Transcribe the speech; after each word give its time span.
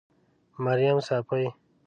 مريم 0.67 0.97
صافۍ 1.09 1.45